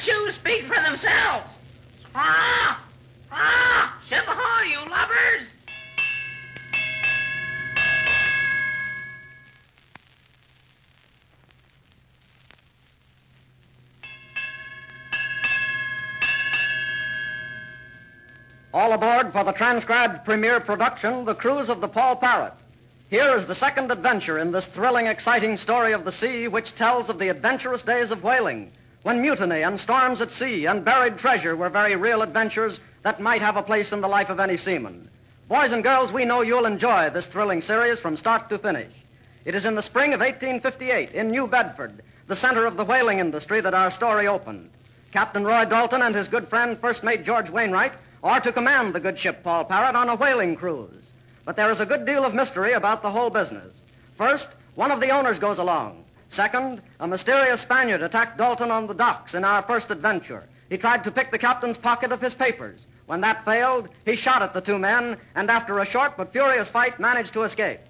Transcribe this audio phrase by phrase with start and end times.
[0.00, 1.54] shoes speak for themselves.
[2.14, 2.82] Ah!
[3.30, 3.98] Ah!
[4.06, 5.46] Ship ahoy, you lubbers!
[18.72, 22.54] All aboard for the transcribed premiere production, The Cruise of the Poll Parrot.
[23.10, 27.10] Here is the second adventure in this thrilling, exciting story of the sea, which tells
[27.10, 28.70] of the adventurous days of whaling,
[29.02, 33.40] when mutiny and storms at sea and buried treasure were very real adventures that might
[33.40, 35.08] have a place in the life of any seaman.
[35.48, 38.92] Boys and girls, we know you'll enjoy this thrilling series from start to finish.
[39.44, 43.18] It is in the spring of 1858 in New Bedford, the center of the whaling
[43.18, 44.70] industry, that our story opened.
[45.12, 49.00] Captain Roy Dalton and his good friend, First Mate George Wainwright, are to command the
[49.00, 51.12] good ship Poll Parrot on a whaling cruise.
[51.44, 53.82] But there is a good deal of mystery about the whole business.
[54.16, 56.04] First, one of the owners goes along.
[56.30, 60.44] Second, a mysterious Spaniard attacked Dalton on the docks in our first adventure.
[60.68, 62.86] He tried to pick the captain's pocket of his papers.
[63.06, 66.70] When that failed, he shot at the two men, and after a short but furious
[66.70, 67.80] fight, managed to escape.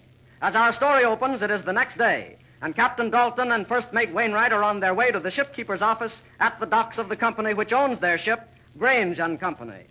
[0.41, 4.11] As our story opens, it is the next day, and Captain Dalton and First Mate
[4.15, 7.53] Wainwright are on their way to the shipkeeper's office at the docks of the company
[7.53, 8.41] which owns their ship,
[8.79, 9.85] Grange and Company.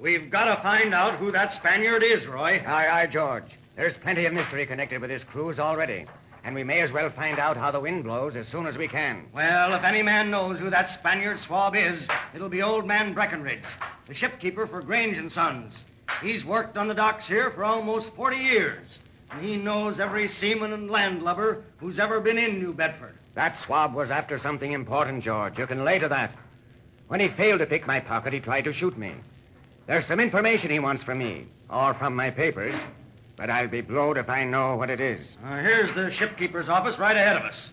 [0.00, 2.60] We've got to find out who that Spaniard is, Roy.
[2.66, 3.56] Aye, aye, George.
[3.74, 6.04] There's plenty of mystery connected with this cruise already.
[6.44, 8.88] And we may as well find out how the wind blows as soon as we
[8.88, 9.26] can.
[9.32, 13.64] Well, if any man knows who that Spaniard swab is, it'll be old man Breckenridge,
[14.08, 15.84] the shipkeeper for Grange and Sons.
[16.20, 18.98] He's worked on the docks here for almost 40 years,
[19.30, 23.14] and he knows every seaman and landlubber who's ever been in New Bedford.
[23.34, 25.58] That swab was after something important, George.
[25.58, 26.34] You can lay to that.
[27.06, 29.14] When he failed to pick my pocket, he tried to shoot me.
[29.86, 32.76] There's some information he wants from me, or from my papers,
[33.42, 35.36] but I'll be blowed if I know what it is.
[35.44, 37.72] Uh, here's the shipkeeper's office right ahead of us.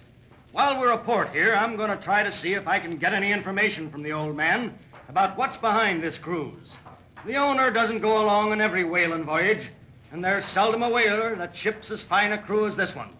[0.51, 3.31] While we're aport here, I'm going to try to see if I can get any
[3.31, 4.73] information from the old man
[5.09, 6.75] about what's behind this cruise.
[7.23, 9.69] The owner doesn't go along on every whaling voyage,
[10.11, 13.11] and there's seldom a whaler that ships as fine a crew as this one.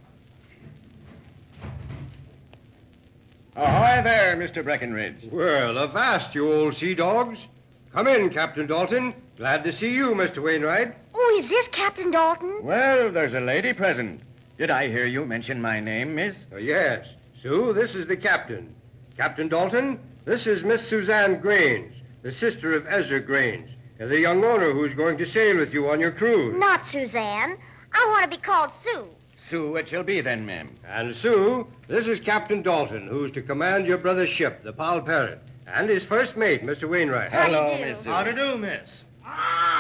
[3.55, 4.63] Ahoy there, Mr.
[4.63, 5.29] Breckenridge.
[5.31, 7.47] Well, avast, you old sea dogs.
[7.93, 9.13] Come in, Captain Dalton.
[9.37, 10.41] Glad to see you, Mr.
[10.41, 10.95] Wainwright.
[11.39, 12.59] Is this Captain Dalton?
[12.63, 14.19] Well, there's a lady present.
[14.57, 16.45] Did I hear you mention my name, miss?
[16.51, 17.13] Oh, yes.
[17.41, 18.75] Sue, this is the captain.
[19.15, 23.69] Captain Dalton, this is Miss Suzanne Grange, the sister of Ezra Grange,
[23.99, 26.57] and the young owner who's going to sail with you on your cruise.
[26.57, 27.55] Not Suzanne.
[27.93, 29.07] I want to be called Sue.
[29.37, 30.75] Sue, it shall be then, ma'am.
[30.85, 35.39] And Sue, this is Captain Dalton, who's to command your brother's ship, the Poll Parrot,
[35.67, 36.89] and his first mate, Mr.
[36.89, 37.31] Wainwright.
[37.31, 37.85] How do you Hello, do?
[37.85, 38.09] Miss Sue.
[38.09, 39.05] How to do, miss?
[39.23, 39.78] Ah!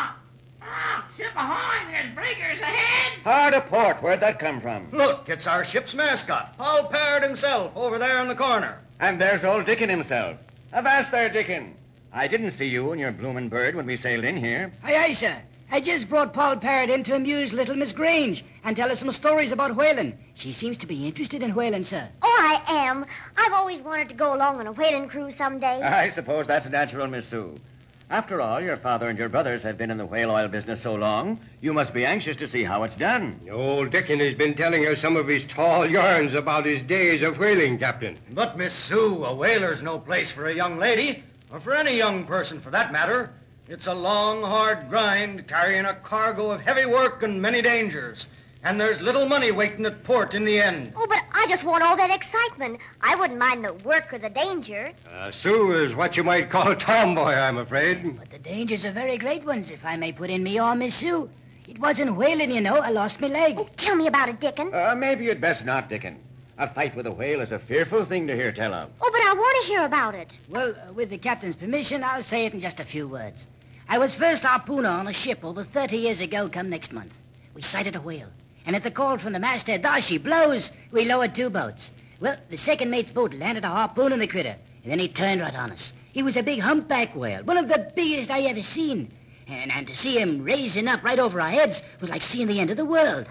[0.71, 1.07] Ah!
[1.17, 1.91] Ship ahoy!
[1.91, 3.19] There's breakers ahead!
[3.23, 4.01] Hard a port.
[4.03, 4.89] Where'd that come from?
[4.91, 8.77] Look, it's our ship's mascot, Poll Parrot himself, over there in the corner.
[8.99, 10.37] And there's old Dickon himself.
[10.71, 11.75] Avast there, Dickon.
[12.13, 14.71] I didn't see you and your bloomin' bird when we sailed in here.
[14.83, 15.35] Aye, aye, sir.
[15.71, 19.11] I just brought Poll Parrot in to amuse little Miss Grange and tell her some
[19.11, 20.17] stories about whaling.
[20.33, 22.09] She seems to be interested in whaling, sir.
[22.23, 23.05] Oh, I am.
[23.37, 25.81] I've always wanted to go along on a whaling cruise someday.
[25.81, 27.59] I suppose that's natural, Miss Sue.
[28.11, 30.95] After all, your father and your brothers have been in the whale oil business so
[30.95, 33.39] long, you must be anxious to see how it's done.
[33.51, 37.37] Old Dickon has been telling us some of his tall yarns about his days of
[37.37, 38.17] whaling, Captain.
[38.31, 42.25] But, Miss Sue, a whaler's no place for a young lady, or for any young
[42.25, 43.29] person for that matter.
[43.67, 48.25] It's a long, hard grind carrying a cargo of heavy work and many dangers.
[48.63, 50.91] And there's little money waiting at port in the end.
[50.95, 52.79] Oh, but I just want all that excitement.
[52.99, 54.91] I wouldn't mind the work or the danger.
[55.09, 58.17] Uh, Sue is what you might call a tomboy, I'm afraid.
[58.19, 60.95] But the dangers are very great ones, if I may put in me arm, Miss
[60.95, 61.29] Sue.
[61.69, 62.77] It wasn't whaling, you know.
[62.77, 63.55] I lost my leg.
[63.57, 64.73] Oh, tell me about it, Dickon.
[64.73, 66.19] Uh, maybe you'd best not, Dickon.
[66.57, 68.89] A fight with a whale is a fearful thing to hear tell of.
[68.99, 70.37] Oh, but I want to hear about it.
[70.49, 73.47] Well, uh, with the captain's permission, I'll say it in just a few words.
[73.87, 77.13] I was first harpooner on a ship over 30 years ago, come next month.
[77.53, 78.27] We sighted a whale.
[78.69, 81.89] And at the call from the masthead, there she blows, we lowered two boats.
[82.21, 85.41] Well, the second mate's boat landed a harpoon in the critter, and then he turned
[85.41, 85.91] right on us.
[86.13, 89.11] He was a big humpback whale, one of the biggest I ever seen.
[89.47, 92.59] And, and to see him raising up right over our heads was like seeing the
[92.59, 93.25] end of the world.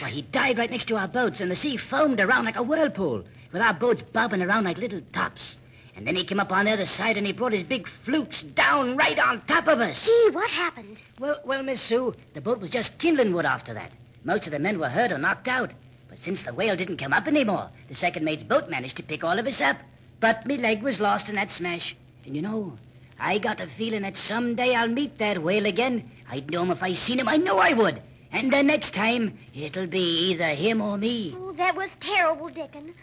[0.00, 2.62] Why, he died right next to our boats, and the sea foamed around like a
[2.62, 5.56] whirlpool, with our boats bobbing around like little tops.
[5.94, 8.42] And then he came up on the other side, and he brought his big flukes
[8.42, 10.04] down right on top of us.
[10.04, 11.00] Gee, what happened?
[11.18, 13.90] Well, well, Miss Sue, the boat was just kindling wood after that.
[14.26, 15.70] Most of the men were hurt or knocked out.
[16.08, 19.22] But since the whale didn't come up anymore, the second mate's boat managed to pick
[19.22, 19.76] all of us up.
[20.18, 21.94] But me leg was lost in that smash.
[22.24, 22.76] And you know,
[23.20, 26.10] I got a feeling that someday I'll meet that whale again.
[26.28, 27.28] I'd know him if I seen him.
[27.28, 28.02] I know I would.
[28.32, 31.32] And the next time, it'll be either him or me.
[31.38, 32.94] Oh, that was terrible, Dickon.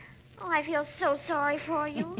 [0.41, 2.17] Oh, I feel so sorry for you.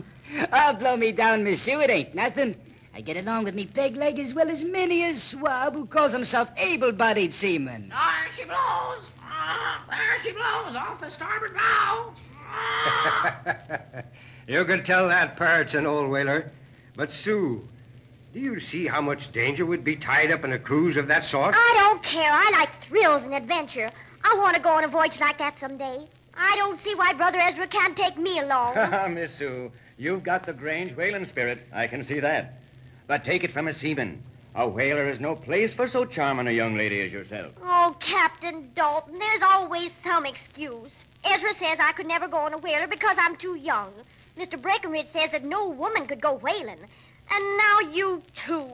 [0.54, 1.82] oh, blow me down, Miss Sue.
[1.82, 2.56] It ain't nothing.
[2.95, 6.13] I get along with me peg leg as well as many a swab who calls
[6.13, 7.90] himself able-bodied seaman.
[7.90, 9.07] There she blows.
[9.22, 12.13] Ah, there she blows off the starboard bow.
[14.48, 16.51] You can tell that parrot's an old whaler.
[16.95, 17.66] But, Sue,
[18.34, 21.24] do you see how much danger would be tied up in a cruise of that
[21.24, 21.56] sort?
[21.57, 22.30] I don't care.
[22.30, 23.89] I like thrills and adventure.
[24.24, 26.07] I want to go on a voyage like that someday.
[26.36, 29.13] I don't see why Brother Ezra can't take me along.
[29.13, 31.60] Miss Sue, you've got the Grange whaling spirit.
[31.72, 32.60] I can see that.
[33.08, 34.24] But take it from a seaman.
[34.56, 37.54] A whaler is no place for so charming a young lady as yourself.
[37.62, 41.04] Oh, Captain Dalton, there's always some excuse.
[41.26, 43.92] Ezra says I could never go on a whaler because I'm too young.
[44.38, 44.62] Mr.
[44.62, 46.78] Breckenridge says that no woman could go whaling.
[47.32, 48.68] And now you too.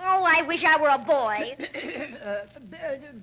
[0.00, 1.56] Oh, I wish I were a boy.
[2.24, 2.36] uh,
[2.70, 2.76] b-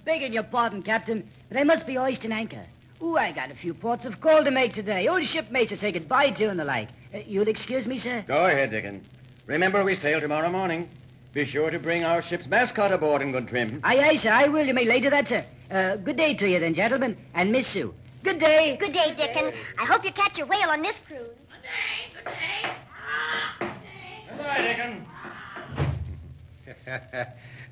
[0.03, 2.65] begging your pardon, Captain, but I must be hoisting anchor.
[3.03, 5.07] Ooh, I got a few ports of call to make today.
[5.07, 6.89] Old shipmates to say goodbye to and the like.
[7.13, 8.23] Uh, you'll excuse me, sir?
[8.27, 9.03] Go ahead, Dickon.
[9.47, 10.89] Remember, we sail tomorrow morning.
[11.33, 13.79] Be sure to bring our ship's mascot aboard in good trim.
[13.83, 14.31] Aye, aye, sir.
[14.31, 14.65] I will.
[14.65, 15.45] You may later that, sir.
[15.69, 17.17] Uh, good day to you then, gentlemen.
[17.33, 17.93] And Miss Sue.
[18.23, 18.77] Good day.
[18.79, 19.53] Good day, Dickon.
[19.79, 21.19] I hope you catch a whale on this cruise.
[21.49, 22.71] Good day, good day.
[23.07, 24.25] Ah, good day.
[24.29, 25.05] Goodbye, Dickon.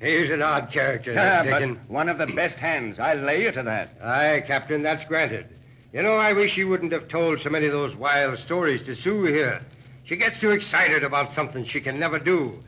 [0.00, 1.80] He's an odd character, Ah, this but Dickon.
[1.88, 2.98] one of the best hands.
[2.98, 3.90] I'll lay you to that.
[4.02, 5.46] Aye, Captain, that's granted.
[5.92, 8.94] You know, I wish you wouldn't have told so many of those wild stories to
[8.94, 9.60] Sue here.
[10.10, 12.60] She gets too excited about something she can never do.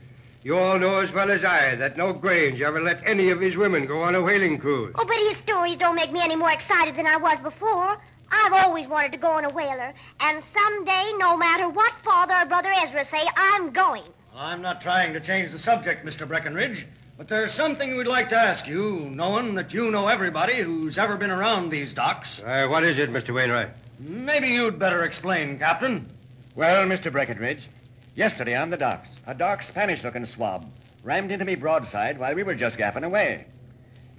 [0.43, 3.57] You all know as well as I that no Grange ever let any of his
[3.57, 4.95] women go on a whaling cruise.
[4.97, 7.97] Oh, but his stories don't make me any more excited than I was before.
[8.31, 12.45] I've always wanted to go on a whaler, and someday, no matter what Father or
[12.45, 14.03] Brother Ezra say, I'm going.
[14.33, 16.25] Well, I'm not trying to change the subject, Mr.
[16.25, 16.87] Breckenridge,
[17.17, 21.17] but there's something we'd like to ask you, knowing that you know everybody who's ever
[21.17, 22.41] been around these docks.
[22.41, 23.35] Uh, what is it, Mr.
[23.35, 23.71] Wainwright?
[23.99, 26.09] Maybe you'd better explain, Captain.
[26.55, 27.11] Well, Mr.
[27.11, 27.67] Breckenridge,
[28.13, 30.71] yesterday on the docks, a dark Spanish-looking swab
[31.01, 33.47] rammed into me broadside while we were just gapping away.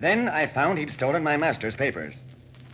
[0.00, 2.16] Then I found he'd stolen my master's papers.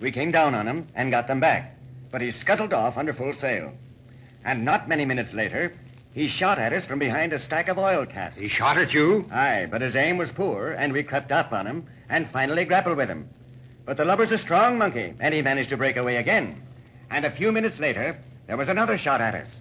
[0.01, 1.77] We came down on him and got them back,
[2.11, 3.75] but he scuttled off under full sail.
[4.47, 5.75] And not many minutes later,
[6.15, 8.41] he shot at us from behind a stack of oil casks.
[8.41, 9.29] He shot at you?
[9.31, 12.97] Aye, but his aim was poor, and we crept up on him and finally grappled
[12.97, 13.29] with him.
[13.85, 16.63] But the lubber's a strong monkey, and he managed to break away again.
[17.11, 19.57] And a few minutes later, there was another shot at us.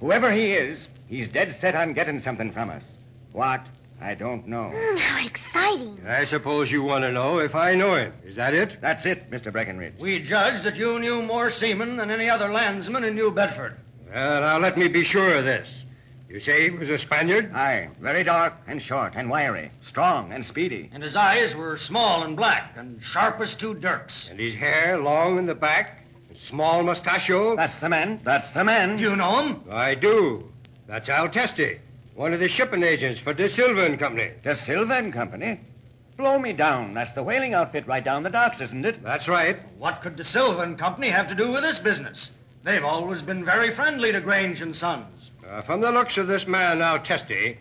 [0.00, 2.92] Whoever he is, he's dead set on getting something from us.
[3.32, 3.66] What?
[4.00, 4.70] I don't know.
[4.74, 5.98] Mm, how exciting.
[6.06, 8.12] I suppose you want to know if I know him.
[8.24, 8.80] Is that it?
[8.80, 9.50] That's it, Mr.
[9.52, 9.94] Breckenridge.
[9.98, 13.76] We judge that you knew more seamen than any other landsman in New Bedford.
[14.12, 15.72] Well, now let me be sure of this.
[16.28, 17.54] You say he was a Spaniard?
[17.54, 20.90] Aye, very dark and short and wiry, strong and speedy.
[20.92, 24.28] And his eyes were small and black and sharp as two dirks.
[24.28, 26.03] And his hair long in the back?
[26.34, 27.54] And small mustachio?
[27.54, 28.18] That's the man.
[28.24, 28.96] That's the man.
[28.96, 29.62] Do you know him?
[29.70, 30.50] I do.
[30.88, 31.78] That's Al Testi,
[32.16, 34.32] one of the shipping agents for De Silva and Company.
[34.42, 35.60] De Silva and Company?
[36.16, 36.92] Blow me down.
[36.92, 39.00] That's the whaling outfit right down the docks, isn't it?
[39.00, 39.60] That's right.
[39.78, 42.32] What could De Silva and Company have to do with this business?
[42.64, 45.30] They've always been very friendly to Grange and Sons.
[45.48, 47.58] Uh, from the looks of this man, Al Testi,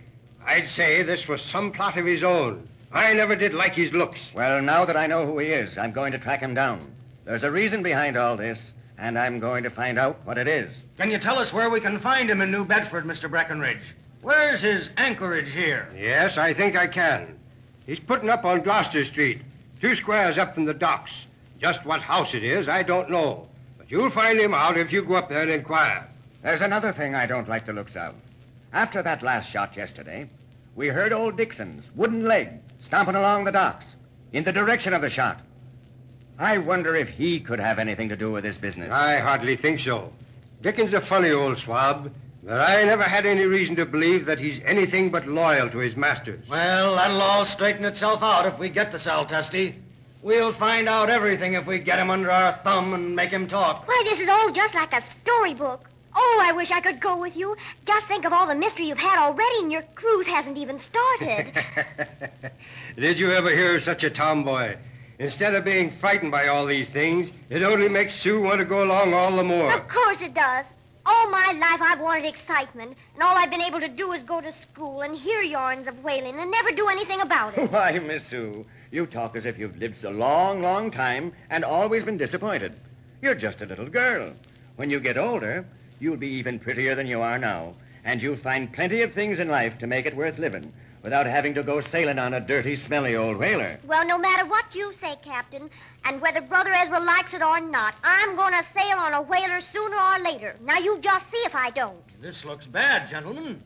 [0.48, 2.68] I'd say this was some plot of his own.
[2.92, 4.32] I never did like his looks.
[4.34, 6.90] Well, now that I know who he is, I'm going to track him down.
[7.26, 10.84] There's a reason behind all this, and I'm going to find out what it is.
[10.98, 13.30] Can you tell us where we can find him in New Bedford, Mr.
[13.30, 13.96] Breckenridge?
[14.22, 15.90] Where's his anchorage here?
[15.98, 17.40] Yes, I think I can.
[17.86, 19.42] He's putting up on Gloucester Street,
[19.80, 21.26] two squares up from the docks.
[21.60, 23.48] Just what house it is, I don't know.
[23.78, 26.08] But you'll find him out if you go up there and inquire.
[26.42, 28.16] There's another thing I don't like the looks of.
[28.74, 30.30] After that last shot yesterday,
[30.76, 32.50] we heard old Dickon's wooden leg
[32.82, 33.96] stomping along the docks
[34.34, 35.40] in the direction of the shot.
[36.38, 38.92] I wonder if he could have anything to do with this business.
[38.92, 40.12] I hardly think so.
[40.62, 42.12] Dickon's a funny old swab,
[42.44, 45.96] but I never had any reason to believe that he's anything but loyal to his
[45.96, 46.48] masters.
[46.50, 49.76] Well, that'll all straighten itself out if we get the Sal Testy.
[50.22, 53.88] We'll find out everything if we get him under our thumb and make him talk.
[53.88, 55.90] Why, this is all just like a storybook.
[56.16, 57.58] Oh, I wish I could go with you.
[57.86, 61.52] Just think of all the mystery you've had already, and your cruise hasn't even started.
[62.96, 64.78] Did you ever hear of such a tomboy?
[65.20, 68.84] Instead of being frightened by all these things, it only makes Sue want to go
[68.84, 69.72] along all the more.
[69.74, 70.66] of course it does.
[71.06, 74.40] All my life I've wanted excitement, and all I've been able to do is go
[74.40, 77.70] to school and hear yarns of whaling and never do anything about it.
[77.72, 82.04] Why, Miss Sue, you talk as if you've lived a long, long time and always
[82.04, 82.74] been disappointed.
[83.22, 84.34] You're just a little girl.
[84.78, 85.66] When you get older,
[86.00, 89.50] you'll be even prettier than you are now, and you'll find plenty of things in
[89.50, 90.72] life to make it worth living.
[91.04, 93.78] Without having to go sailing on a dirty, smelly old whaler.
[93.86, 95.70] Well, no matter what you say, Captain,
[96.06, 99.60] and whether Brother Ezra likes it or not, I'm going to sail on a whaler
[99.62, 100.56] sooner or later.
[100.64, 102.22] Now, you just see if I don't.
[102.22, 103.62] This looks bad, gentlemen.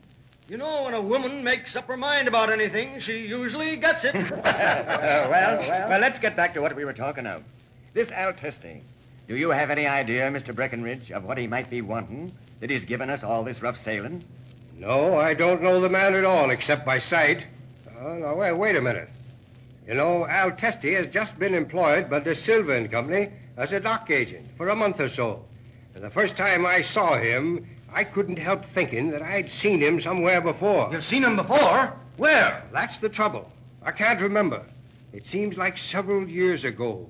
[0.48, 4.14] You know, when a woman makes up her mind about anything, she usually gets it.
[4.48, 7.42] Uh, well, well, let's get back to what we were talking of.
[7.94, 8.82] This Al Testy.
[9.28, 10.54] Do you have any idea, Mr.
[10.54, 14.24] Breckenridge, of what he might be wanting that he's given us all this rough sailing?
[14.78, 17.44] No, I don't know the man at all, except by sight.
[18.00, 19.08] Oh, no, wait, wait a minute.
[19.88, 23.80] You know, Al Testy has just been employed by De Silva and Company as a
[23.80, 25.44] dock agent for a month or so.
[25.96, 29.98] And the first time I saw him, I couldn't help thinking that I'd seen him
[29.98, 30.90] somewhere before.
[30.92, 31.92] You've seen him before?
[32.16, 32.62] Where?
[32.72, 33.50] That's the trouble.
[33.82, 34.62] I can't remember.
[35.12, 37.08] It seems like several years ago.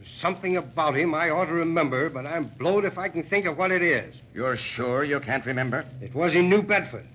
[0.00, 3.44] There's something about him I ought to remember, but I'm blowed if I can think
[3.44, 4.14] of what it is.
[4.32, 5.84] You're sure you can't remember?
[6.00, 7.06] It was in New Bedford.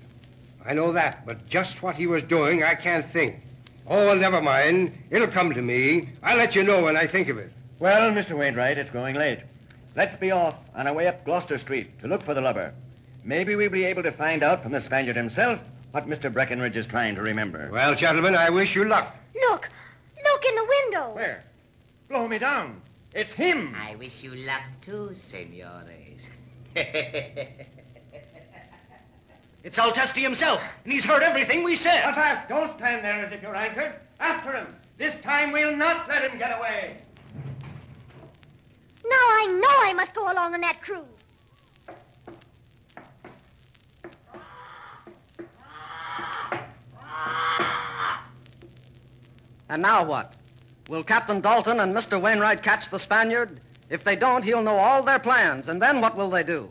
[0.63, 3.37] I know that, but just what he was doing, I can't think.
[3.87, 4.95] Oh, well, never mind.
[5.09, 6.09] It'll come to me.
[6.21, 7.51] I'll let you know when I think of it.
[7.79, 8.37] Well, Mr.
[8.37, 9.39] Wainwright, it's growing late.
[9.95, 12.71] Let's be off on our way up Gloucester Street to look for the lubber.
[13.23, 16.31] Maybe we'll be able to find out from the Spaniard himself what Mr.
[16.31, 17.67] Breckenridge is trying to remember.
[17.71, 19.15] Well, gentlemen, I wish you luck.
[19.33, 19.69] Look,
[20.23, 21.15] look in the window.
[21.15, 21.43] Where?
[22.09, 22.81] Blow me down.
[23.13, 23.75] It's him.
[23.75, 26.29] I wish you luck too, senores.
[29.65, 32.05] It's Altesti himself, and he's heard everything we said.
[32.05, 32.47] Not fast.
[32.47, 33.95] Don't stand there as if you're anchored.
[34.19, 34.67] After him.
[34.99, 36.97] This time we'll not let him get away.
[39.03, 41.01] Now I know I must go along on that cruise.
[49.67, 50.35] And now what?
[50.87, 52.21] Will Captain Dalton and Mr.
[52.21, 53.59] Wainwright catch the Spaniard?
[53.89, 56.69] If they don't, he'll know all their plans, and then what will they do?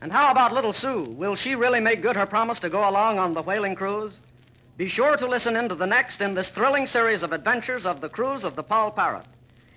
[0.00, 1.02] And how about little Sue?
[1.02, 4.20] Will she really make good her promise to go along on the whaling cruise?
[4.76, 8.00] Be sure to listen in to the next in this thrilling series of adventures of
[8.00, 9.26] the cruise of the Poll Parrot.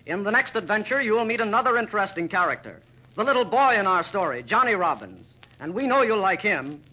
[0.05, 2.81] In the next adventure, you will meet another interesting character,
[3.15, 5.37] the little boy in our story, Johnny Robbins.
[5.59, 6.83] And we know you'll like him.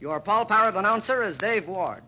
[0.00, 2.02] Your Poll Parrot announcer is Dave Ward.